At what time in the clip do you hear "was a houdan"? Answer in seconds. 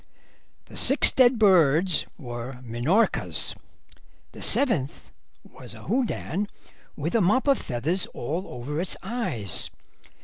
5.43-6.47